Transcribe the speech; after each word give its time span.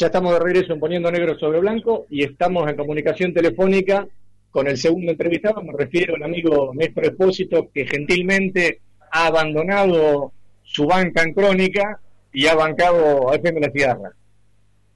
Ya 0.00 0.06
estamos 0.06 0.32
de 0.32 0.38
regreso 0.38 0.72
en 0.72 0.80
Poniendo 0.80 1.12
Negro 1.12 1.38
sobre 1.38 1.60
Blanco 1.60 2.06
y 2.08 2.24
estamos 2.24 2.66
en 2.70 2.74
comunicación 2.74 3.34
telefónica 3.34 4.06
con 4.50 4.66
el 4.66 4.78
segundo 4.78 5.12
entrevistado. 5.12 5.60
Me 5.60 5.74
refiero 5.76 6.14
al 6.14 6.22
amigo 6.22 6.70
Néstor 6.72 7.04
Espósito, 7.04 7.68
que 7.70 7.86
gentilmente 7.86 8.80
ha 9.12 9.26
abandonado 9.26 10.32
su 10.62 10.86
banca 10.86 11.22
en 11.22 11.34
crónica 11.34 12.00
y 12.32 12.46
ha 12.46 12.54
bancado 12.54 13.30
a 13.30 13.34
FM 13.34 13.60
La 13.60 13.70
Cigarra. 13.70 14.12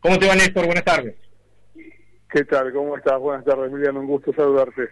¿Cómo 0.00 0.18
te 0.18 0.26
va, 0.26 0.36
Néstor? 0.36 0.64
Buenas 0.64 0.84
tardes. 0.84 1.16
¿Qué 2.30 2.44
tal? 2.46 2.72
¿Cómo 2.72 2.96
estás? 2.96 3.20
Buenas 3.20 3.44
tardes, 3.44 3.70
Emiliano. 3.70 4.00
Un 4.00 4.06
gusto 4.06 4.32
saludarte. 4.32 4.88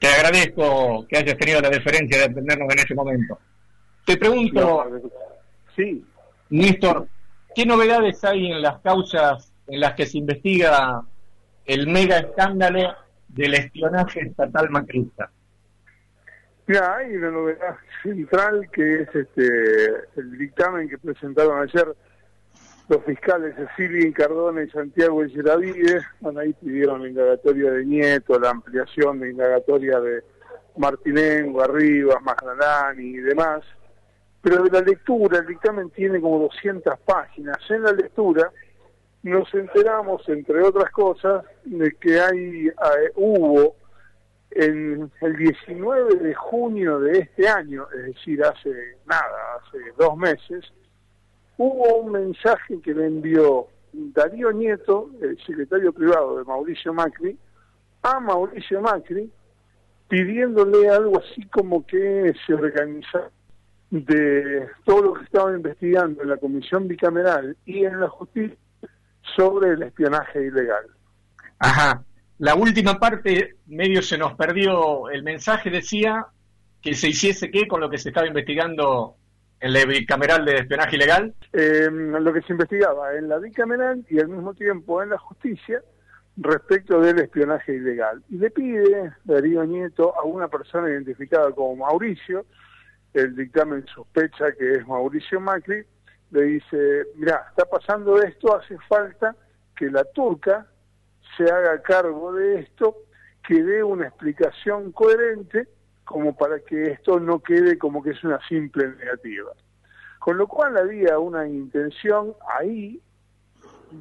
Te 0.00 0.08
agradezco 0.08 1.06
que 1.08 1.18
hayas 1.18 1.38
tenido 1.38 1.60
la 1.60 1.70
deferencia 1.70 2.18
de 2.18 2.24
atendernos 2.24 2.72
en 2.72 2.78
ese 2.80 2.94
momento. 2.96 3.38
Te 4.04 4.16
pregunto, 4.16 4.90
sí. 5.76 6.04
Néstor, 6.48 7.06
¿qué 7.54 7.66
novedades 7.66 8.22
hay 8.24 8.50
en 8.50 8.62
las 8.62 8.80
causas 8.80 9.52
en 9.66 9.80
las 9.80 9.94
que 9.94 10.06
se 10.06 10.18
investiga 10.18 11.02
el 11.64 11.86
mega 11.86 12.18
escándalo 12.18 12.94
del 13.28 13.54
espionaje 13.54 14.20
estatal 14.20 14.70
macrista? 14.70 15.30
Mira, 16.66 16.96
hay 16.96 17.16
una 17.16 17.30
novedad 17.30 17.76
central 18.02 18.68
que 18.72 19.02
es 19.02 19.14
este 19.14 19.88
el 20.16 20.38
dictamen 20.38 20.88
que 20.88 20.98
presentaron 20.98 21.62
ayer 21.62 21.96
los 22.88 23.04
fiscales 23.04 23.54
Cecilia 23.54 24.06
Incardona 24.06 24.64
y 24.64 24.70
Santiago 24.70 25.22
Geravide, 25.28 26.00
bueno, 26.20 26.40
ahí 26.40 26.52
pidieron 26.54 27.02
la 27.02 27.08
indagatoria 27.08 27.70
de 27.70 27.84
Nieto, 27.84 28.38
la 28.38 28.50
ampliación 28.50 29.20
de 29.20 29.30
indagatoria 29.30 30.00
de 30.00 30.24
Martinengo, 30.76 31.62
Arribas, 31.62 32.20
Magdalani 32.20 33.04
y 33.04 33.18
demás. 33.18 33.62
Pero 34.42 34.62
de 34.62 34.70
la 34.70 34.80
lectura, 34.80 35.38
el 35.38 35.46
dictamen 35.46 35.90
tiene 35.90 36.20
como 36.20 36.38
200 36.40 36.98
páginas. 37.00 37.58
En 37.68 37.82
la 37.82 37.92
lectura 37.92 38.50
nos 39.22 39.52
enteramos, 39.54 40.26
entre 40.28 40.62
otras 40.62 40.90
cosas, 40.90 41.44
de 41.64 41.92
que 42.00 42.20
hay 42.20 42.68
eh, 42.68 43.12
hubo 43.16 43.76
el 44.50 45.10
19 45.20 46.16
de 46.16 46.34
junio 46.34 46.98
de 47.00 47.20
este 47.20 47.48
año, 47.48 47.86
es 47.96 48.14
decir, 48.14 48.42
hace 48.42 48.96
nada, 49.06 49.56
hace 49.58 49.78
dos 49.96 50.16
meses, 50.16 50.64
hubo 51.56 51.98
un 51.98 52.12
mensaje 52.12 52.80
que 52.80 52.92
le 52.92 53.06
envió 53.06 53.68
Darío 53.92 54.50
Nieto, 54.50 55.10
el 55.20 55.38
secretario 55.44 55.92
privado 55.92 56.38
de 56.38 56.44
Mauricio 56.44 56.92
Macri, 56.92 57.36
a 58.02 58.18
Mauricio 58.18 58.80
Macri, 58.80 59.30
pidiéndole 60.08 60.88
algo 60.88 61.20
así 61.20 61.46
como 61.46 61.86
que 61.86 62.34
se 62.44 62.54
organizara 62.54 63.30
de 63.90 64.68
todo 64.84 65.02
lo 65.02 65.14
que 65.14 65.24
estaban 65.24 65.56
investigando 65.56 66.22
en 66.22 66.28
la 66.28 66.36
comisión 66.36 66.86
bicameral 66.86 67.56
y 67.66 67.84
en 67.84 68.00
la 68.00 68.08
justicia 68.08 68.56
sobre 69.36 69.70
el 69.70 69.82
espionaje 69.82 70.46
ilegal. 70.46 70.86
Ajá. 71.58 72.02
La 72.38 72.54
última 72.54 72.98
parte, 72.98 73.56
medio 73.66 74.00
se 74.00 74.16
nos 74.16 74.34
perdió. 74.34 75.10
El 75.10 75.22
mensaje 75.22 75.70
decía 75.70 76.26
que 76.80 76.94
se 76.94 77.08
hiciese 77.08 77.50
qué 77.50 77.66
con 77.68 77.80
lo 77.80 77.90
que 77.90 77.98
se 77.98 78.08
estaba 78.08 78.26
investigando 78.26 79.16
en 79.60 79.72
la 79.74 79.84
bicameral 79.84 80.44
de 80.44 80.54
espionaje 80.56 80.96
ilegal? 80.96 81.34
Eh, 81.52 81.88
lo 81.90 82.32
que 82.32 82.40
se 82.42 82.52
investigaba 82.52 83.14
en 83.14 83.28
la 83.28 83.38
bicameral 83.38 84.04
y 84.08 84.18
al 84.18 84.28
mismo 84.28 84.54
tiempo 84.54 85.02
en 85.02 85.10
la 85.10 85.18
justicia 85.18 85.82
respecto 86.36 87.00
del 87.00 87.18
espionaje 87.18 87.74
ilegal. 87.74 88.22
Y 88.30 88.38
le 88.38 88.50
pide 88.50 89.12
Darío 89.24 89.64
Nieto 89.64 90.14
a 90.18 90.24
una 90.24 90.48
persona 90.48 90.88
identificada 90.88 91.50
como 91.52 91.76
Mauricio, 91.76 92.46
el 93.14 93.34
dictamen 93.34 93.84
sospecha 93.94 94.52
que 94.52 94.76
es 94.76 94.86
Mauricio 94.86 95.40
Macri, 95.40 95.84
le 96.30 96.42
dice, 96.42 97.06
mira, 97.16 97.46
está 97.48 97.64
pasando 97.64 98.22
esto, 98.22 98.56
hace 98.56 98.78
falta 98.88 99.34
que 99.76 99.90
la 99.90 100.04
turca 100.04 100.66
se 101.36 101.44
haga 101.50 101.82
cargo 101.82 102.32
de 102.34 102.60
esto, 102.60 102.96
que 103.46 103.62
dé 103.62 103.82
una 103.82 104.06
explicación 104.06 104.92
coherente 104.92 105.68
como 106.04 106.36
para 106.36 106.60
que 106.60 106.92
esto 106.92 107.18
no 107.18 107.40
quede 107.40 107.78
como 107.78 108.02
que 108.02 108.10
es 108.10 108.22
una 108.24 108.40
simple 108.46 108.88
negativa. 108.88 109.52
Con 110.18 110.36
lo 110.36 110.46
cual 110.46 110.76
había 110.76 111.18
una 111.18 111.48
intención 111.48 112.34
ahí 112.58 113.00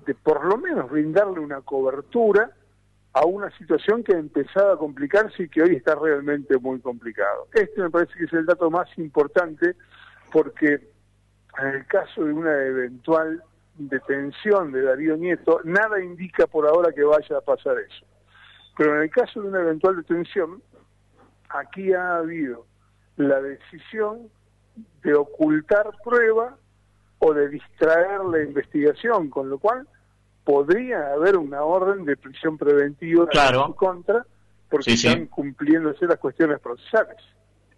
de 0.06 0.16
por 0.16 0.46
lo 0.46 0.58
menos 0.58 0.90
brindarle 0.90 1.40
una 1.40 1.62
cobertura 1.62 2.52
a 3.20 3.26
una 3.26 3.50
situación 3.58 4.02
que 4.02 4.14
empezaba 4.14 4.74
a 4.74 4.78
complicarse 4.78 5.44
y 5.44 5.50
que 5.50 5.62
hoy 5.62 5.76
está 5.76 5.94
realmente 5.94 6.58
muy 6.58 6.80
complicado. 6.80 7.48
Este 7.54 7.82
me 7.82 7.90
parece 7.90 8.14
que 8.18 8.24
es 8.24 8.34
el 8.34 8.46
dato 8.46 8.72
más 8.72 8.88
importante 8.98 9.76
porque 10.32 10.88
en 11.60 11.68
el 11.68 11.86
caso 11.88 12.24
de 12.24 12.32
una 12.32 12.64
eventual 12.64 13.44
detención 13.76 14.72
de 14.72 14.84
Darío 14.84 15.18
Nieto, 15.18 15.60
nada 15.66 16.02
indica 16.02 16.48
por 16.48 16.66
ahora 16.66 16.94
que 16.94 17.04
vaya 17.04 17.38
a 17.38 17.42
pasar 17.42 17.78
eso. 17.80 18.06
Pero 18.78 18.96
en 18.96 19.02
el 19.02 19.10
caso 19.10 19.42
de 19.42 19.50
una 19.50 19.60
eventual 19.60 19.98
detención, 19.98 20.62
aquí 21.50 21.92
ha 21.92 22.18
habido 22.18 22.68
la 23.18 23.42
decisión 23.42 24.30
de 25.04 25.14
ocultar 25.14 25.92
prueba 26.06 26.56
o 27.20 27.34
de 27.34 27.50
distraer 27.50 28.22
la 28.24 28.42
investigación, 28.44 29.30
con 29.30 29.50
lo 29.50 29.60
cual 29.60 29.86
podría 30.44 31.14
haber 31.14 31.38
una 31.38 31.64
orden 31.64 32.06
de 32.06 32.18
prisión 32.18 32.58
preventiva 32.58 33.28
en 33.32 33.54
su 33.54 33.76
contra 33.76 34.26
porque 34.70 34.94
están 34.94 35.28
cumpliéndose 35.28 36.06
las 36.06 36.20
cuestiones 36.20 36.60
procesales. 36.60 37.18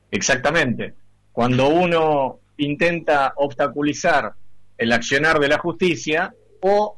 Exactamente. 0.09 0.94
Cuando 1.31 1.69
uno 1.69 2.39
intenta 2.57 3.33
obstaculizar 3.38 4.33
el 4.77 4.91
accionar 4.91 5.39
de 5.39 5.47
la 5.47 5.57
justicia 5.57 6.33
o 6.61 6.97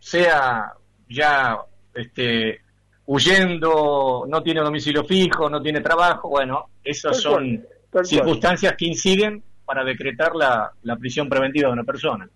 sea 0.00 0.72
ya 1.08 1.58
este 1.94 2.60
huyendo, 3.06 4.26
no 4.28 4.42
tiene 4.42 4.60
domicilio 4.60 5.02
fijo, 5.02 5.48
no 5.48 5.62
tiene 5.62 5.80
trabajo, 5.80 6.28
bueno, 6.28 6.66
esas 6.84 7.18
son 7.18 7.64
circunstancias 8.02 8.74
que 8.76 8.84
inciden 8.84 9.42
para 9.64 9.82
decretar 9.82 10.34
la, 10.34 10.70
la, 10.82 10.96
prisión 10.96 11.26
preventiva 11.26 11.68
de 11.68 11.72
una 11.72 11.84
persona. 11.84 12.28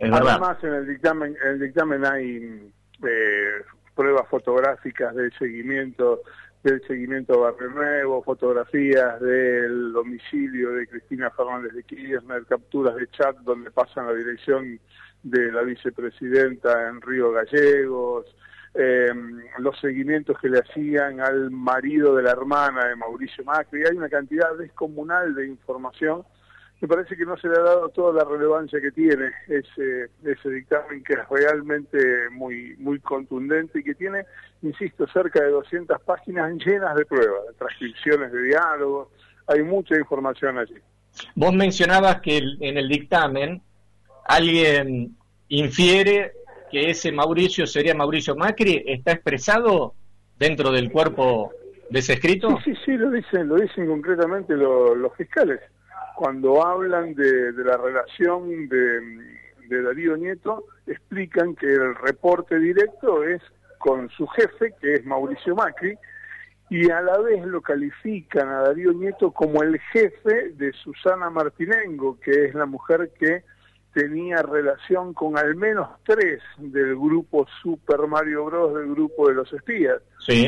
Además, 0.00 0.62
en 0.62 0.74
el 0.74 0.86
dictamen, 0.86 1.36
en 1.42 1.48
el 1.48 1.60
dictamen 1.60 2.04
hay 2.04 2.72
eh, 3.06 3.62
pruebas 3.94 4.28
fotográficas 4.28 5.14
del 5.14 5.32
seguimiento 5.38 6.22
del 6.62 6.82
seguimiento 6.86 7.34
a 7.34 7.52
Barrio 7.52 7.70
Nuevo, 7.70 8.22
fotografías 8.22 9.20
del 9.20 9.92
domicilio 9.92 10.72
de 10.72 10.88
Cristina 10.88 11.30
Fernández 11.30 11.72
de 11.72 11.84
Kirchner, 11.84 12.44
capturas 12.46 12.96
de 12.96 13.08
chat 13.10 13.36
donde 13.38 13.70
pasan 13.70 14.06
la 14.06 14.14
dirección 14.14 14.80
de 15.22 15.52
la 15.52 15.62
vicepresidenta 15.62 16.88
en 16.88 17.00
Río 17.00 17.30
Gallegos, 17.32 18.26
eh, 18.74 19.12
los 19.58 19.78
seguimientos 19.80 20.38
que 20.38 20.48
le 20.48 20.60
hacían 20.60 21.20
al 21.20 21.50
marido 21.50 22.14
de 22.16 22.22
la 22.22 22.32
hermana 22.32 22.86
de 22.86 22.96
Mauricio 22.96 23.44
Macri. 23.44 23.84
Hay 23.84 23.96
una 23.96 24.08
cantidad 24.08 24.56
descomunal 24.56 25.34
de 25.34 25.46
información. 25.46 26.24
Me 26.80 26.86
parece 26.86 27.16
que 27.16 27.24
no 27.24 27.36
se 27.36 27.48
le 27.48 27.56
ha 27.56 27.62
dado 27.62 27.88
toda 27.88 28.12
la 28.12 28.30
relevancia 28.30 28.80
que 28.80 28.92
tiene 28.92 29.30
ese, 29.48 30.10
ese 30.24 30.50
dictamen, 30.50 31.02
que 31.02 31.14
es 31.14 31.28
realmente 31.28 31.98
muy, 32.30 32.76
muy 32.78 33.00
contundente 33.00 33.80
y 33.80 33.82
que 33.82 33.94
tiene, 33.94 34.24
insisto, 34.62 35.06
cerca 35.08 35.42
de 35.42 35.50
200 35.50 36.00
páginas 36.02 36.52
llenas 36.64 36.94
de 36.94 37.04
pruebas, 37.04 37.46
de 37.48 37.54
transcripciones 37.54 38.30
de 38.30 38.42
diálogos. 38.42 39.08
Hay 39.48 39.62
mucha 39.62 39.96
información 39.96 40.58
allí. 40.58 40.76
Vos 41.34 41.52
mencionabas 41.52 42.20
que 42.20 42.38
en 42.38 42.78
el 42.78 42.88
dictamen 42.88 43.60
alguien 44.26 45.16
infiere 45.48 46.32
que 46.70 46.90
ese 46.90 47.10
Mauricio 47.10 47.66
sería 47.66 47.94
Mauricio 47.94 48.36
Macri 48.36 48.84
está 48.86 49.12
expresado 49.12 49.94
dentro 50.38 50.70
del 50.70 50.90
cuerpo 50.90 51.52
de 51.90 51.98
ese 51.98 52.14
escrito? 52.14 52.58
Sí, 52.64 52.74
sí, 52.74 52.80
sí 52.84 52.92
lo 52.92 53.10
dicen, 53.10 53.48
lo 53.48 53.56
dicen 53.56 53.86
concretamente 53.86 54.54
los 54.54 55.12
fiscales. 55.16 55.60
Cuando 56.18 56.66
hablan 56.66 57.14
de, 57.14 57.52
la 57.52 57.76
relación 57.76 58.68
de, 58.68 59.00
de 59.68 59.82
Darío 59.82 60.16
Nieto, 60.16 60.64
explican 60.84 61.54
que 61.54 61.72
el 61.72 61.94
reporte 61.94 62.58
directo 62.58 63.22
es 63.22 63.40
con 63.78 64.08
su 64.10 64.26
jefe, 64.26 64.74
que 64.80 64.94
es 64.94 65.06
Mauricio 65.06 65.54
Macri, 65.54 65.96
y 66.70 66.90
a 66.90 67.02
la 67.02 67.18
vez 67.18 67.46
lo 67.46 67.60
califican 67.60 68.48
a 68.48 68.62
Darío 68.62 68.92
Nieto 68.94 69.30
como 69.30 69.62
el 69.62 69.78
jefe 69.92 70.54
de 70.54 70.72
Susana 70.72 71.30
Martinengo, 71.30 72.18
que 72.18 72.46
es 72.46 72.54
la 72.56 72.66
mujer 72.66 73.12
que 73.16 73.44
tenía 73.94 74.42
relación 74.42 75.14
con 75.14 75.38
al 75.38 75.54
menos 75.54 75.88
tres 76.04 76.42
del 76.56 76.96
grupo 76.96 77.46
Super 77.62 78.08
Mario 78.08 78.46
Bros. 78.46 78.74
del 78.74 78.92
grupo 78.92 79.28
de 79.28 79.34
los 79.34 79.52
espías. 79.52 80.02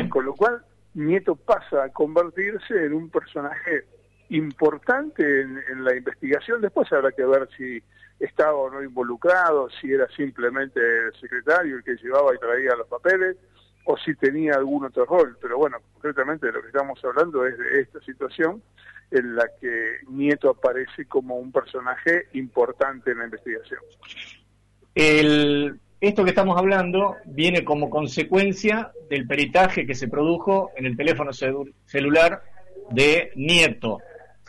Con 0.09 0.25
lo 0.25 0.33
cual, 0.33 0.65
Nieto 0.95 1.37
pasa 1.37 1.85
a 1.85 1.89
convertirse 1.93 2.87
en 2.87 2.91
un 2.91 3.09
personaje 3.09 3.85
importante 4.31 5.41
en, 5.41 5.83
la 5.83 5.95
investigación. 5.95 6.61
Después 6.61 6.91
habrá 6.91 7.11
que 7.11 7.25
ver 7.25 7.47
si 7.57 7.81
estaba 8.19 8.55
o 8.55 8.69
no 8.69 8.83
involucrado, 8.83 9.69
si 9.69 9.91
era 9.91 10.07
simplemente 10.15 10.79
el 10.79 11.13
secretario 11.19 11.77
el 11.77 11.83
que 11.83 11.95
llevaba 11.95 12.33
y 12.33 12.39
traía 12.39 12.75
los 12.75 12.87
papeles, 12.87 13.37
o 13.85 13.97
si 13.97 14.15
tenía 14.15 14.53
algún 14.53 14.85
otro 14.85 15.05
rol. 15.05 15.37
Pero 15.41 15.57
bueno, 15.57 15.77
concretamente 15.93 16.47
de 16.47 16.53
lo 16.53 16.61
que 16.61 16.67
estamos 16.67 17.03
hablando 17.03 17.45
es 17.45 17.57
de 17.57 17.81
esta 17.81 17.99
situación 18.01 18.61
en 19.09 19.35
la 19.35 19.45
que 19.59 19.97
Nieto 20.07 20.49
aparece 20.49 21.05
como 21.05 21.35
un 21.35 21.51
personaje 21.51 22.27
importante 22.33 23.11
en 23.11 23.19
la 23.19 23.25
investigación. 23.25 23.81
Esto 26.01 26.23
que 26.23 26.29
estamos 26.29 26.57
hablando 26.57 27.17
viene 27.25 27.63
como 27.63 27.89
consecuencia 27.89 28.91
del 29.09 29.27
peritaje 29.27 29.85
que 29.85 29.93
se 29.93 30.07
produjo 30.07 30.71
en 30.75 30.85
el 30.85 30.95
teléfono 30.95 31.31
celular 31.33 32.43
de 32.91 33.31
Nieto. 33.35 33.99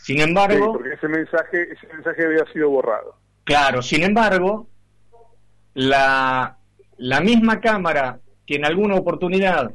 Sin 0.02 0.20
embargo... 0.20 0.72
porque 0.72 0.94
ese 0.94 1.06
mensaje, 1.06 1.72
ese 1.72 1.86
mensaje 1.94 2.26
había 2.26 2.44
sido 2.52 2.70
borrado. 2.70 3.14
Claro, 3.44 3.82
sin 3.82 4.02
embargo, 4.02 4.66
la, 5.74 6.56
la 6.98 7.20
misma 7.20 7.60
Cámara 7.60 8.18
que 8.44 8.56
en 8.56 8.64
alguna 8.64 8.96
oportunidad 8.96 9.72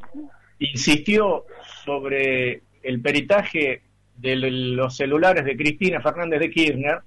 insistió 0.59 1.45
sobre 1.85 2.63
el 2.83 3.01
peritaje 3.01 3.83
de 4.17 4.35
los 4.35 4.97
celulares 4.97 5.45
de 5.45 5.55
Cristina 5.55 6.01
Fernández 6.01 6.41
de 6.41 6.49
Kirchner, 6.49 6.99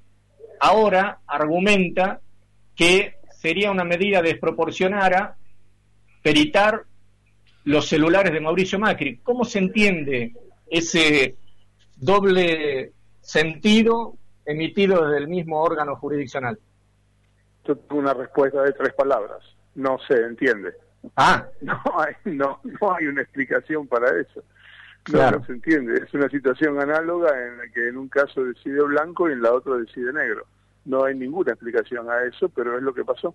ahora 0.59 1.19
argumenta 1.27 2.21
que 2.75 3.17
sería 3.31 3.71
una 3.71 3.85
medida 3.85 4.23
desproporcionada 4.23 5.37
peritar 6.23 6.85
los 7.65 7.87
celulares 7.87 8.33
de 8.33 8.41
Mauricio 8.41 8.79
Macri. 8.79 9.19
¿Cómo 9.19 9.45
se 9.45 9.59
entiende 9.59 10.33
ese 10.71 11.37
doble 11.97 12.93
sentido 13.21 14.15
emitido 14.45 15.07
desde 15.07 15.19
el 15.19 15.29
mismo 15.29 15.63
órgano 15.63 15.97
jurisdiccional? 15.97 16.59
Yo 17.65 17.77
tengo 17.77 18.01
una 18.01 18.15
respuesta 18.15 18.63
de 18.63 18.73
tres 18.73 18.95
palabras. 18.95 19.39
No 19.75 19.99
se 20.07 20.15
entiende. 20.15 20.75
Ah. 21.17 21.47
No 21.61 21.81
hay, 21.99 22.15
no, 22.25 22.61
no 22.65 22.97
hay 22.97 23.07
una 23.07 23.23
explicación 23.23 23.87
para 23.87 24.09
eso. 24.21 24.43
No, 25.13 25.45
se 25.45 25.53
entiende. 25.53 26.03
Es 26.05 26.13
una 26.15 26.29
situación 26.29 26.81
análoga 26.81 27.31
en 27.47 27.59
la 27.59 27.69
que 27.69 27.89
en 27.89 27.97
un 27.97 28.09
caso 28.09 28.45
decide 28.45 28.83
blanco 28.83 29.29
y 29.29 29.33
en 29.33 29.43
la 29.43 29.53
otra 29.53 29.77
decide 29.77 30.13
negro. 30.13 30.47
No 30.85 31.05
hay 31.05 31.15
ninguna 31.15 31.53
explicación 31.53 32.11
a 32.11 32.23
eso, 32.25 32.49
pero 32.49 32.77
es 32.77 32.83
lo 32.83 32.95
que 32.95 33.05
pasó. 33.05 33.35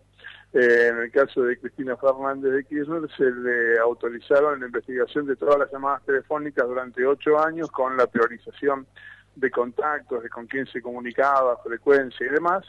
Eh, 0.53 0.89
en 0.89 0.97
el 0.97 1.11
caso 1.11 1.43
de 1.43 1.59
Cristina 1.59 1.95
Fernández 1.97 2.53
de 2.53 2.63
Kirchner 2.63 3.09
se 3.15 3.31
le 3.31 3.79
autorizaron 3.79 4.59
la 4.59 4.65
investigación 4.67 5.25
de 5.25 5.35
todas 5.35 5.59
las 5.59 5.71
llamadas 5.71 6.03
telefónicas 6.05 6.67
durante 6.67 7.05
ocho 7.05 7.39
años 7.39 7.69
con 7.71 7.97
la 7.97 8.07
priorización 8.07 8.87
de 9.35 9.51
contactos, 9.51 10.23
de 10.23 10.29
con 10.29 10.47
quién 10.47 10.65
se 10.67 10.81
comunicaba, 10.81 11.57
frecuencia 11.57 12.25
y 12.25 12.29
demás. 12.29 12.65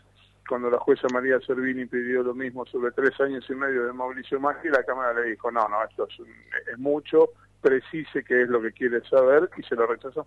Cuando 0.48 0.70
la 0.70 0.78
jueza 0.78 1.08
María 1.12 1.40
Servini 1.40 1.86
pidió 1.86 2.22
lo 2.22 2.34
mismo 2.34 2.64
sobre 2.66 2.92
tres 2.92 3.20
años 3.20 3.44
y 3.48 3.54
medio 3.54 3.86
de 3.86 3.92
Mauricio 3.92 4.38
Macri, 4.38 4.70
la 4.70 4.84
Cámara 4.84 5.12
le 5.12 5.30
dijo, 5.30 5.50
no, 5.50 5.68
no, 5.68 5.82
esto 5.82 6.06
es 6.06 6.78
mucho, 6.78 7.30
precise 7.60 8.22
qué 8.22 8.42
es 8.42 8.48
lo 8.48 8.62
que 8.62 8.72
quiere 8.72 9.00
saber 9.08 9.50
y 9.56 9.62
se 9.64 9.74
lo 9.74 9.86
rechazó. 9.86 10.26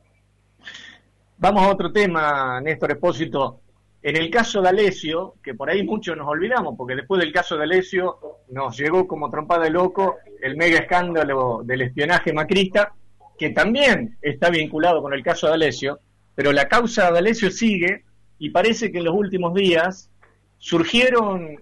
Vamos 1.37 1.63
a 1.63 1.69
otro 1.69 1.91
tema, 1.91 2.59
Néstor 2.59 2.91
Espósito. 2.91 3.61
En 4.01 4.15
el 4.15 4.29
caso 4.29 4.61
de 4.61 4.69
Alesio, 4.69 5.35
que 5.43 5.53
por 5.53 5.69
ahí 5.69 5.83
muchos 5.83 6.15
nos 6.17 6.27
olvidamos, 6.27 6.75
porque 6.77 6.95
después 6.95 7.21
del 7.21 7.33
caso 7.33 7.57
de 7.57 7.63
Alesio 7.63 8.17
nos 8.49 8.77
llegó 8.77 9.07
como 9.07 9.29
trompada 9.29 9.63
de 9.63 9.69
loco 9.69 10.17
el 10.41 10.55
mega 10.57 10.79
escándalo 10.79 11.61
del 11.63 11.81
espionaje 11.81 12.33
macrista, 12.33 12.93
que 13.37 13.51
también 13.51 14.17
está 14.21 14.49
vinculado 14.49 15.01
con 15.01 15.13
el 15.13 15.23
caso 15.23 15.47
de 15.47 15.53
Alesio, 15.53 15.99
pero 16.39 16.53
la 16.53 16.69
causa 16.69 17.11
de 17.11 17.19
Alesio 17.19 17.51
sigue 17.51 18.05
y 18.37 18.51
parece 18.51 18.93
que 18.93 18.99
en 18.99 19.03
los 19.03 19.13
últimos 19.13 19.53
días 19.53 20.09
surgieron 20.57 21.61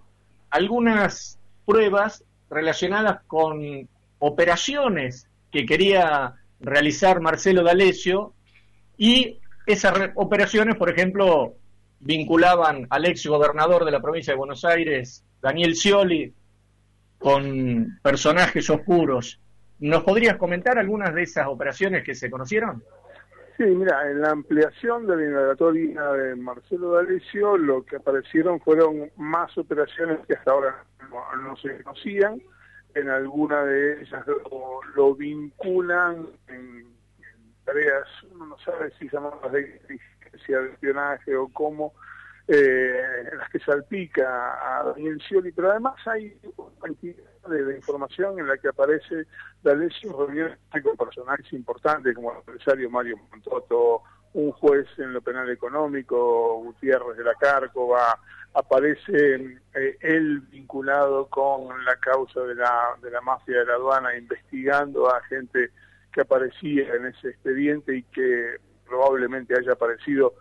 algunas 0.51 1.39
pruebas 1.65 2.23
relacionadas 2.47 3.23
con 3.25 3.89
operaciones 4.19 5.27
que 5.51 5.65
quería 5.65 6.35
realizar 6.59 7.21
Marcelo 7.21 7.63
D'Alessio 7.63 8.35
y 8.99 9.39
esas 9.65 10.11
operaciones, 10.13 10.75
por 10.75 10.91
ejemplo, 10.91 11.55
vinculaban 11.99 12.85
al 12.91 13.05
ex 13.05 13.25
gobernador 13.25 13.83
de 13.83 13.89
la 13.89 13.99
provincia 13.99 14.33
de 14.33 14.37
Buenos 14.37 14.63
Aires, 14.63 15.23
Daniel 15.41 15.75
Scioli, 15.75 16.31
con 17.17 17.97
personajes 18.03 18.69
oscuros. 18.69 19.39
¿Nos 19.79 20.03
podrías 20.03 20.37
comentar 20.37 20.77
algunas 20.77 21.15
de 21.15 21.23
esas 21.23 21.47
operaciones 21.47 22.03
que 22.03 22.13
se 22.13 22.29
conocieron? 22.29 22.83
Sí, 23.57 23.63
mira, 23.63 24.07
en 24.07 24.21
la 24.21 24.29
ampliación 24.29 25.07
de 25.07 25.15
la 25.15 25.23
indagatoria 25.23 26.11
de 26.11 26.35
Marcelo 26.35 26.91
D'Alessio 26.91 27.57
lo 27.57 27.83
que 27.83 27.95
aparecieron 27.95 28.59
fueron 28.59 29.09
más 29.17 29.57
operaciones 29.57 30.19
que 30.27 30.35
hasta 30.35 30.51
ahora 30.51 30.85
no 31.41 31.57
se 31.57 31.81
conocían. 31.81 32.39
En 32.93 33.09
alguna 33.09 33.63
de 33.63 34.03
ellas 34.03 34.23
lo, 34.95 35.15
vinculan 35.15 36.27
en, 36.47 36.85
tareas, 37.65 38.07
uno 38.31 38.45
no 38.45 38.59
sabe 38.59 38.91
si 38.99 39.09
llamarlas 39.09 39.51
de 39.51 39.61
inteligencia, 39.61 40.59
de 40.59 40.69
espionaje 40.69 41.35
o 41.35 41.47
cómo, 41.47 41.93
eh, 42.47 43.01
en 43.31 43.37
las 43.39 43.49
que 43.49 43.59
salpica 43.59 44.79
a 44.79 44.83
Daniel 44.83 45.19
Scioli, 45.21 45.51
pero 45.51 45.71
además 45.71 45.95
hay 46.05 46.39
de, 47.49 47.75
información 47.75 48.39
en 48.39 48.47
la 48.47 48.57
que 48.57 48.69
aparece 48.69 49.25
D'Alessio 49.63 50.17
reuniones 50.17 50.57
con 50.83 50.97
personajes 50.97 51.51
importantes 51.53 52.15
como 52.15 52.31
el 52.31 52.37
empresario 52.37 52.89
Mario 52.89 53.17
Montoto, 53.31 54.03
un 54.33 54.51
juez 54.51 54.87
en 54.97 55.13
lo 55.13 55.21
penal 55.21 55.49
económico, 55.49 56.57
Gutiérrez 56.59 57.17
de 57.17 57.23
la 57.23 57.33
Cárcova, 57.35 58.19
aparece 58.53 59.59
eh, 59.73 59.97
él 60.01 60.41
vinculado 60.41 61.27
con 61.27 61.83
la 61.85 61.95
causa 61.97 62.41
de 62.41 62.55
la, 62.55 62.97
de 63.01 63.11
la 63.11 63.21
mafia 63.21 63.59
de 63.59 63.65
la 63.65 63.73
aduana, 63.73 64.15
investigando 64.17 65.13
a 65.13 65.21
gente 65.23 65.71
que 66.11 66.21
aparecía 66.21 66.95
en 66.95 67.05
ese 67.05 67.29
expediente 67.29 67.95
y 67.95 68.03
que 68.03 68.57
probablemente 68.87 69.55
haya 69.57 69.73
aparecido 69.73 70.33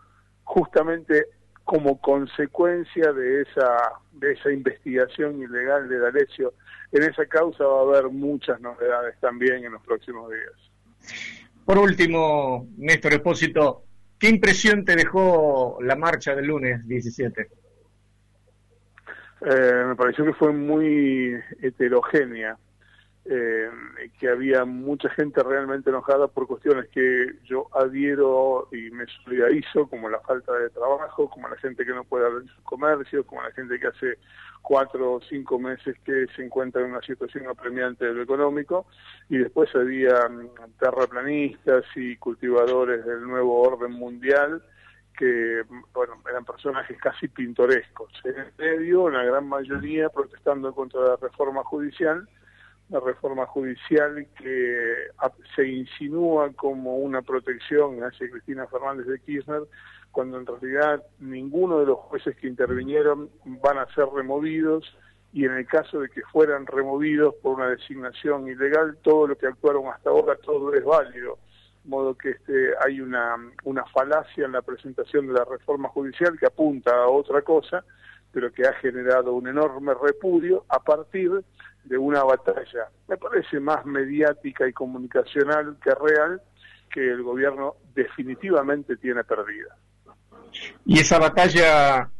justamente 0.45 1.27
como 1.67 2.01
consecuencia 2.01 3.13
de 3.13 3.43
esa 3.43 3.93
de 4.13 4.33
esa 4.33 4.53
investigación 4.53 5.43
ilegal 5.43 5.89
de 5.89 5.99
D'Alessio. 5.99 6.55
En 6.93 7.03
esa 7.03 7.27
causa 7.27 7.65
va 7.65 7.81
a 7.81 7.83
haber 7.83 8.11
muchas 8.11 8.61
novedades 8.61 9.19
también 9.21 9.65
en 9.65 9.73
los 9.73 9.83
próximos 9.83 10.31
días. 10.31 10.53
Por 11.65 11.79
último, 11.79 12.69
Néstor 12.79 13.15
Espósito, 13.15 13.83
¿qué 14.19 14.29
impresión 14.29 14.85
te 14.85 14.95
dejó 14.95 15.79
la 15.83 15.97
marcha 15.97 16.37
del 16.37 16.47
lunes 16.47 16.87
17? 16.87 17.49
Eh, 19.41 19.85
me 19.89 19.97
pareció 19.97 20.25
que 20.25 20.35
fue 20.35 20.53
muy 20.53 21.35
heterogénea, 21.61 22.57
eh, 23.29 23.69
que 24.21 24.29
había 24.29 24.65
mucha 24.65 25.09
gente 25.11 25.43
realmente 25.43 25.91
enojada 25.91 26.29
por 26.29 26.47
cuestiones 26.47 26.89
que 26.91 27.35
yo 27.45 27.69
adhiero 27.75 28.69
y 28.71 28.91
me 28.91 29.05
solidarizo, 29.25 29.89
como 29.89 30.09
la 30.09 30.21
falta 30.21 30.53
de 30.53 30.71
trabajo, 30.71 31.29
como 31.29 31.49
la 31.49 31.57
gente 31.57 31.85
que 31.85 31.93
no 31.93 32.05
puede 32.05 32.27
abrir 32.27 32.49
sus 32.49 32.63
comercios, 32.63 33.27
como 33.27 33.43
la 33.43 33.51
gente 33.53 33.81
que 33.81 33.89
hace 33.89 34.19
cuatro 34.63 35.15
o 35.15 35.21
cinco 35.21 35.59
meses 35.59 35.97
que 36.05 36.27
se 36.37 36.45
encuentra 36.45 36.83
en 36.83 36.91
una 36.91 37.01
situación 37.03 37.49
apremiante 37.49 38.05
de 38.05 38.15
lo 38.15 38.23
económico, 38.23 38.87
y 39.29 39.39
después 39.39 39.75
había 39.75 40.29
mm, 40.29 40.79
terraplanistas 40.79 41.85
y 41.97 42.17
cultivadores 42.17 43.05
del 43.05 43.23
nuevo 43.23 43.61
orden 43.61 43.93
mundial, 43.93 44.63
que 45.19 45.65
bueno, 45.93 46.23
eran 46.31 46.45
personajes 46.45 46.97
casi 47.01 47.27
pintorescos. 47.29 48.13
En 48.25 48.39
el 48.39 48.53
medio, 48.59 49.09
la 49.11 49.25
gran 49.25 49.49
mayoría 49.49 50.11
protestando 50.11 50.73
contra 50.75 51.01
la 51.01 51.17
reforma 51.17 51.65
judicial, 51.65 52.29
la 52.89 53.01
reforma 53.01 53.47
judicial 53.47 54.27
que 54.39 55.09
se 55.55 55.69
insinúa 55.69 56.53
como 56.53 56.97
una 56.97 57.23
protección 57.23 58.03
hacia 58.05 58.31
Cristina 58.31 58.67
Fernández 58.69 59.07
de 59.07 59.21
Kirchner, 59.21 59.63
cuando 60.13 60.39
en 60.39 60.47
realidad 60.47 61.03
ninguno 61.19 61.81
de 61.81 61.87
los 61.87 61.99
jueces 61.99 62.37
que 62.37 62.47
intervinieron 62.47 63.29
van 63.45 63.79
a 63.79 63.93
ser 63.95 64.07
removidos 64.15 64.97
y 65.33 65.45
en 65.45 65.53
el 65.53 65.67
caso 65.67 66.01
de 66.01 66.09
que 66.09 66.23
fueran 66.33 66.65
removidos 66.67 67.35
por 67.43 67.57
una 67.57 67.69
designación 67.69 68.49
ilegal, 68.49 68.97
todo 69.03 69.27
lo 69.27 69.37
que 69.37 69.47
actuaron 69.47 69.89
hasta 69.89 70.09
ahora, 70.09 70.37
todo 70.37 70.73
es 70.73 70.85
válido. 70.85 71.39
Modo 71.85 72.15
que 72.17 72.31
este, 72.31 72.71
hay 72.85 73.01
una, 73.01 73.37
una 73.65 73.85
falacia 73.87 74.47
en 74.47 74.53
la 74.53 74.63
presentación 74.63 75.27
de 75.27 75.35
la 75.35 75.45
reforma 75.45 75.89
judicial 75.91 76.39
que 76.39 76.47
apunta 76.47 76.91
a 76.91 77.09
otra 77.09 77.43
cosa, 77.43 77.85
pero 78.37 78.53
que 78.53 78.67
ha 78.67 78.75
generado 78.75 79.33
un 79.33 79.49
enorme 79.49 79.95
repudio 79.95 80.67
a 80.69 80.79
partir 80.79 81.31
de 81.85 81.97
una 81.97 82.23
batalla, 82.23 82.91
me 83.09 83.17
parece 83.17 83.59
más 83.61 83.87
mediática 83.87 84.69
y 84.69 84.75
comunicacional 84.75 85.79
que 85.83 85.95
real, 85.95 86.43
que 86.91 87.01
el 87.01 87.23
gobierno 87.23 87.77
definitivamente 87.95 88.99
tiene 88.99 89.25
perdida. 89.25 89.75
Y 90.85 90.99
esa 90.99 91.19
batalla, 91.19 92.11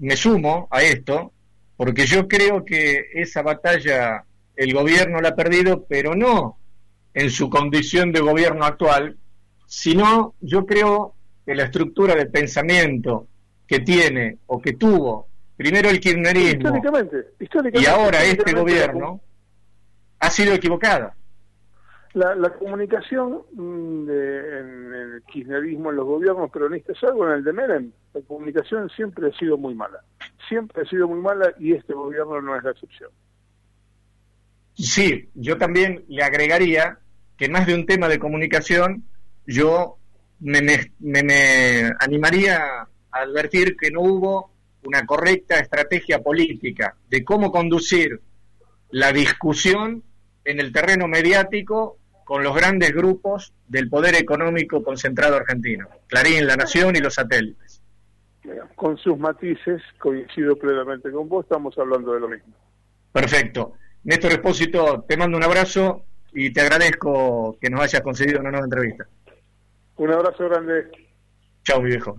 me 0.00 0.16
sumo 0.16 0.66
a 0.68 0.82
esto, 0.82 1.30
porque 1.76 2.06
yo 2.06 2.26
creo 2.26 2.64
que 2.64 3.10
esa 3.14 3.42
batalla 3.42 4.24
el 4.56 4.74
gobierno 4.74 5.20
la 5.20 5.28
ha 5.28 5.36
perdido, 5.36 5.84
pero 5.88 6.16
no 6.16 6.58
en 7.14 7.30
su 7.30 7.48
condición 7.48 8.10
de 8.10 8.18
gobierno 8.18 8.64
actual, 8.64 9.16
sino 9.68 10.34
yo 10.40 10.66
creo 10.66 11.14
que 11.46 11.54
la 11.54 11.66
estructura 11.66 12.16
de 12.16 12.26
pensamiento 12.26 13.28
que 13.64 13.78
tiene 13.78 14.38
o 14.46 14.60
que 14.60 14.72
tuvo 14.72 15.30
primero 15.56 15.88
el 15.90 16.00
kirchnerismo 16.00 16.82
y 17.72 17.86
ahora 17.86 18.24
este 18.24 18.52
gobierno 18.52 19.20
ha 20.18 20.30
sido 20.30 20.54
equivocada. 20.54 21.14
La, 22.14 22.50
comunicación 22.50 23.42
mm, 23.52 24.10
en 24.10 24.94
el 24.94 25.22
kirchnerismo, 25.32 25.90
en 25.90 25.96
los 25.96 26.06
gobiernos 26.06 26.50
peronistas, 26.50 27.02
algo 27.04 27.26
en 27.26 27.38
el 27.38 27.44
de 27.44 27.52
Menem, 27.54 27.92
la 28.12 28.20
comunicación 28.20 28.90
siempre 28.90 29.28
ha 29.28 29.38
sido 29.38 29.56
muy 29.56 29.74
mala. 29.74 30.00
Siempre 30.46 30.82
ha 30.82 30.84
sido 30.84 31.08
muy 31.08 31.20
mala 31.20 31.54
y 31.58 31.72
este 31.72 31.94
gobierno 31.94 32.42
no 32.42 32.54
es 32.54 32.62
la 32.62 32.72
excepción. 32.72 33.10
Sí, 34.74 35.30
yo 35.34 35.56
también 35.56 36.04
le 36.08 36.22
agregaría 36.22 36.98
que 37.36 37.48
más 37.48 37.66
de 37.66 37.74
un 37.74 37.86
tema 37.86 38.08
de 38.08 38.18
comunicación, 38.18 39.04
yo 39.46 39.96
me, 40.40 40.60
me, 41.00 41.92
animaría 42.00 42.62
a 43.10 43.18
advertir 43.18 43.76
que 43.76 43.90
no 43.90 44.02
hubo 44.02 44.51
una 44.84 45.06
correcta 45.06 45.58
estrategia 45.58 46.20
política 46.22 46.96
de 47.08 47.24
cómo 47.24 47.50
conducir 47.50 48.20
la 48.90 49.12
discusión 49.12 50.02
en 50.44 50.60
el 50.60 50.72
terreno 50.72 51.08
mediático 51.08 51.98
con 52.24 52.42
los 52.42 52.54
grandes 52.54 52.92
grupos 52.92 53.52
del 53.68 53.88
poder 53.88 54.14
económico 54.14 54.82
concentrado 54.82 55.36
argentino, 55.36 55.88
Clarín, 56.06 56.46
La 56.46 56.56
Nación 56.56 56.96
y 56.96 57.00
los 57.00 57.14
satélites. 57.14 57.80
Con 58.74 58.96
sus 58.98 59.18
matices, 59.18 59.82
coincido 59.98 60.56
plenamente 60.56 61.10
con 61.10 61.28
vos, 61.28 61.44
estamos 61.44 61.76
hablando 61.78 62.12
de 62.12 62.20
lo 62.20 62.28
mismo. 62.28 62.54
Perfecto. 63.12 63.74
Néstor 64.04 64.32
Espósito, 64.32 65.04
te 65.06 65.16
mando 65.16 65.36
un 65.36 65.44
abrazo 65.44 66.04
y 66.32 66.52
te 66.52 66.60
agradezco 66.60 67.56
que 67.60 67.70
nos 67.70 67.82
hayas 67.82 68.02
concedido 68.02 68.40
una 68.40 68.50
nueva 68.50 68.64
entrevista. 68.64 69.06
Un 69.96 70.10
abrazo 70.10 70.48
grande. 70.48 70.90
Chao, 71.62 71.80
mi 71.80 71.90
viejo. 71.90 72.18